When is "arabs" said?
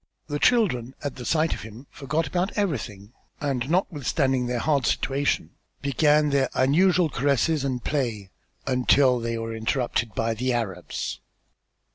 10.53-11.19